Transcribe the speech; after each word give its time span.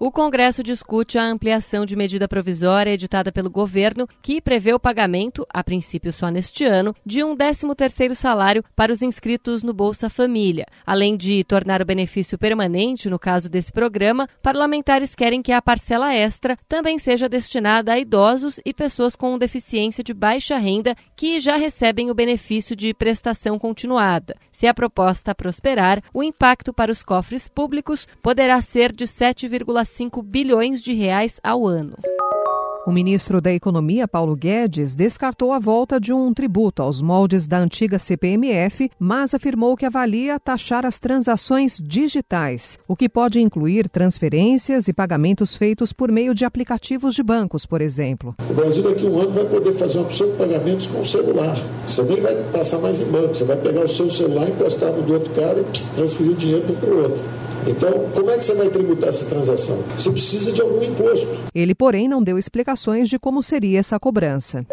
O 0.00 0.12
Congresso 0.12 0.62
discute 0.62 1.18
a 1.18 1.24
ampliação 1.24 1.84
de 1.84 1.96
medida 1.96 2.28
provisória 2.28 2.92
editada 2.92 3.32
pelo 3.32 3.50
governo 3.50 4.06
que 4.22 4.40
prevê 4.40 4.72
o 4.72 4.78
pagamento, 4.78 5.44
a 5.52 5.64
princípio 5.64 6.12
só 6.12 6.28
neste 6.28 6.64
ano, 6.64 6.94
de 7.04 7.24
um 7.24 7.36
13º 7.36 8.14
salário 8.14 8.62
para 8.76 8.92
os 8.92 9.02
inscritos 9.02 9.64
no 9.64 9.74
Bolsa 9.74 10.08
Família. 10.08 10.66
Além 10.86 11.16
de 11.16 11.42
tornar 11.42 11.82
o 11.82 11.84
benefício 11.84 12.38
permanente 12.38 13.10
no 13.10 13.18
caso 13.18 13.48
desse 13.48 13.72
programa, 13.72 14.28
parlamentares 14.40 15.16
querem 15.16 15.42
que 15.42 15.50
a 15.50 15.60
parcela 15.60 16.14
extra 16.14 16.56
também 16.68 16.96
seja 17.00 17.28
destinada 17.28 17.92
a 17.92 17.98
idosos 17.98 18.60
e 18.64 18.72
pessoas 18.72 19.16
com 19.16 19.36
deficiência 19.36 20.04
de 20.04 20.14
baixa 20.14 20.56
renda 20.58 20.94
que 21.16 21.40
já 21.40 21.56
recebem 21.56 22.08
o 22.08 22.14
benefício 22.14 22.76
de 22.76 22.94
prestação 22.94 23.58
continuada. 23.58 24.36
Se 24.52 24.68
a 24.68 24.74
proposta 24.74 25.34
prosperar, 25.34 26.00
o 26.14 26.22
impacto 26.22 26.72
para 26.72 26.92
os 26.92 27.02
cofres 27.02 27.48
públicos 27.48 28.06
poderá 28.22 28.62
ser 28.62 28.92
de 28.92 29.04
7,5 29.04 29.87
5 29.88 30.22
bilhões 30.22 30.82
de 30.82 30.92
reais 30.92 31.40
ao 31.42 31.66
ano. 31.66 31.96
O 32.88 32.90
ministro 32.90 33.38
da 33.38 33.52
Economia, 33.52 34.08
Paulo 34.08 34.34
Guedes, 34.34 34.94
descartou 34.94 35.52
a 35.52 35.58
volta 35.58 36.00
de 36.00 36.10
um 36.10 36.32
tributo 36.32 36.80
aos 36.80 37.02
moldes 37.02 37.46
da 37.46 37.58
antiga 37.58 37.98
CPMF, 37.98 38.90
mas 38.98 39.34
afirmou 39.34 39.76
que 39.76 39.84
avalia 39.84 40.40
taxar 40.40 40.86
as 40.86 40.98
transações 40.98 41.78
digitais, 41.84 42.78
o 42.88 42.96
que 42.96 43.06
pode 43.06 43.42
incluir 43.42 43.90
transferências 43.90 44.88
e 44.88 44.94
pagamentos 44.94 45.54
feitos 45.54 45.92
por 45.92 46.10
meio 46.10 46.34
de 46.34 46.46
aplicativos 46.46 47.14
de 47.14 47.22
bancos, 47.22 47.66
por 47.66 47.82
exemplo. 47.82 48.34
O 48.48 48.54
Brasil 48.54 48.82
daqui 48.82 49.06
a 49.06 49.10
um 49.10 49.20
ano 49.20 49.32
vai 49.32 49.44
poder 49.44 49.74
fazer 49.74 49.98
uma 49.98 50.06
opção 50.06 50.30
de 50.30 50.38
pagamentos 50.38 50.86
com 50.86 51.02
o 51.02 51.04
celular. 51.04 51.58
Você 51.86 52.02
nem 52.04 52.22
vai 52.22 52.42
passar 52.44 52.78
mais 52.78 53.00
em 53.00 53.12
banco, 53.12 53.34
você 53.34 53.44
vai 53.44 53.58
pegar 53.58 53.84
o 53.84 53.88
seu 53.88 54.10
celular, 54.10 54.48
encostar 54.48 54.92
no 54.92 55.02
do 55.02 55.12
outro 55.12 55.30
cara 55.34 55.60
e 55.60 55.94
transferir 55.94 56.32
o 56.32 56.36
dinheiro 56.36 56.72
para 56.72 56.88
o 56.88 57.02
outro. 57.02 57.47
Então, 57.66 58.08
como 58.14 58.30
é 58.30 58.38
que 58.38 58.44
você 58.44 58.54
vai 58.54 58.68
tributar 58.68 59.08
essa 59.08 59.26
transação? 59.26 59.82
Você 59.96 60.10
precisa 60.10 60.52
de 60.52 60.60
algum 60.62 60.82
imposto. 60.82 61.28
Ele, 61.54 61.74
porém, 61.74 62.08
não 62.08 62.22
deu 62.22 62.38
explicações 62.38 63.08
de 63.08 63.18
como 63.18 63.42
seria 63.42 63.78
essa 63.78 63.98
cobrança. 63.98 64.66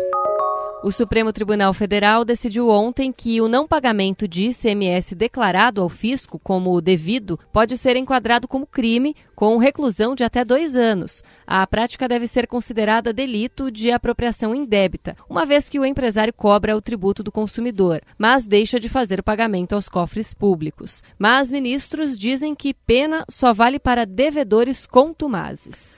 O 0.85 0.91
Supremo 0.91 1.33
Tribunal 1.33 1.73
Federal 1.73 2.23
decidiu 2.23 2.69
ontem 2.69 3.11
que 3.11 3.41
o 3.41 3.47
não 3.47 3.67
pagamento 3.67 4.27
de 4.27 4.49
ICMS 4.49 5.15
declarado 5.15 5.81
ao 5.81 5.89
fisco 5.89 6.37
como 6.37 6.79
devido 6.79 7.39
pode 7.51 7.75
ser 7.75 7.95
enquadrado 7.95 8.47
como 8.47 8.67
crime, 8.67 9.15
com 9.35 9.57
reclusão 9.57 10.13
de 10.13 10.23
até 10.23 10.45
dois 10.45 10.75
anos. 10.75 11.23
A 11.47 11.65
prática 11.65 12.07
deve 12.07 12.27
ser 12.27 12.45
considerada 12.45 13.11
delito 13.11 13.71
de 13.71 13.89
apropriação 13.89 14.53
indébita, 14.53 15.17
uma 15.27 15.43
vez 15.43 15.67
que 15.67 15.79
o 15.79 15.85
empresário 15.85 16.31
cobra 16.31 16.77
o 16.77 16.81
tributo 16.83 17.23
do 17.23 17.31
consumidor, 17.31 18.03
mas 18.15 18.45
deixa 18.45 18.79
de 18.79 18.87
fazer 18.87 19.19
o 19.19 19.23
pagamento 19.23 19.73
aos 19.73 19.89
cofres 19.89 20.35
públicos. 20.35 21.01
Mas 21.17 21.49
ministros 21.49 22.15
dizem 22.15 22.53
que 22.53 22.75
pena 22.75 23.25
só 23.27 23.51
vale 23.53 23.79
para 23.79 24.05
devedores 24.05 24.85
contumazes. 24.85 25.97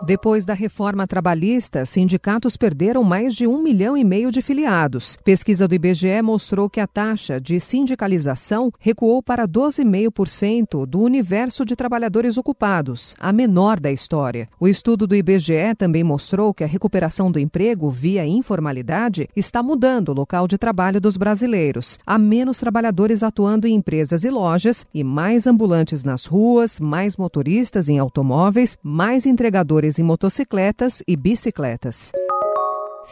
Depois 0.00 0.46
da 0.46 0.54
reforma 0.54 1.08
trabalhista, 1.08 1.84
sindicatos 1.84 2.56
perderam 2.56 3.02
mais 3.02 3.34
de 3.34 3.48
um 3.48 3.60
milhão 3.60 3.96
e 3.96 4.04
meio 4.04 4.30
de 4.30 4.40
filiados. 4.40 5.18
Pesquisa 5.24 5.66
do 5.66 5.74
IBGE 5.74 6.22
mostrou 6.22 6.70
que 6.70 6.78
a 6.78 6.86
taxa 6.86 7.40
de 7.40 7.58
sindicalização 7.58 8.70
recuou 8.78 9.20
para 9.20 9.46
12,5% 9.46 10.86
do 10.86 11.00
universo 11.00 11.64
de 11.64 11.74
trabalhadores 11.74 12.38
ocupados, 12.38 13.16
a 13.18 13.32
menor 13.32 13.80
da 13.80 13.90
história. 13.90 14.48
O 14.60 14.68
estudo 14.68 15.04
do 15.04 15.16
IBGE 15.16 15.74
também 15.76 16.04
mostrou 16.04 16.54
que 16.54 16.62
a 16.62 16.68
recuperação 16.68 17.30
do 17.30 17.40
emprego 17.40 17.90
via 17.90 18.24
informalidade 18.24 19.28
está 19.34 19.64
mudando 19.64 20.10
o 20.10 20.14
local 20.14 20.46
de 20.46 20.56
trabalho 20.56 21.00
dos 21.00 21.16
brasileiros. 21.16 21.98
Há 22.06 22.18
menos 22.18 22.60
trabalhadores 22.60 23.24
atuando 23.24 23.66
em 23.66 23.74
empresas 23.74 24.22
e 24.22 24.30
lojas 24.30 24.86
e 24.94 25.02
mais 25.02 25.46
ambulantes 25.46 26.04
nas 26.04 26.24
ruas, 26.24 26.78
mais 26.78 27.16
motoristas 27.16 27.88
em 27.88 27.98
automóveis, 27.98 28.78
mais 28.82 29.26
entregadores 29.26 29.87
em 29.96 30.02
motocicletas 30.02 31.04
e 31.06 31.16
bicicletas. 31.16 32.10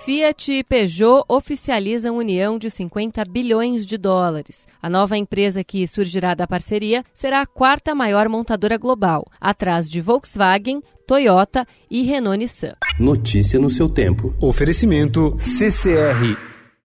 Fiat 0.05 0.53
e 0.53 0.65
Peugeot 0.65 1.25
oficializam 1.29 2.17
união 2.17 2.59
de 2.59 2.71
50 2.71 3.25
bilhões 3.25 3.87
de 3.87 3.97
dólares. 3.97 4.67
A 4.83 4.91
nova 4.91 5.17
empresa 5.17 5.65
que 5.65 5.87
surgirá 5.87 6.35
da 6.35 6.47
parceria 6.47 7.05
será 7.15 7.41
a 7.41 7.47
quarta 7.47 7.95
maior 7.95 8.29
montadora 8.29 8.77
global, 8.77 9.25
atrás 9.41 9.91
de 9.91 10.01
Volkswagen, 10.01 10.83
Toyota 11.07 11.67
e 11.91 12.03
Renault 12.03 12.39
Nissan. 12.39 12.75
Notícia 12.99 13.59
no 13.59 13.71
seu 13.71 13.89
tempo. 13.89 14.35
Oferecimento 14.41 15.35
CCR 15.39 16.46